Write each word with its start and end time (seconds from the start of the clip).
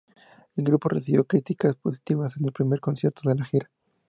El 0.55 0.63
grupo 0.63 0.89
recibió 0.89 1.25
críticas 1.25 1.75
positivas 1.75 2.35
en 2.35 2.45
el 2.45 2.51
primer 2.53 2.79
concierto 2.79 3.29
de 3.29 3.35
la 3.35 3.45
gira. 3.45 3.69